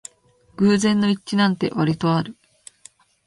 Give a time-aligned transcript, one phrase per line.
[0.57, 2.35] 偶然の一致なんてわりとある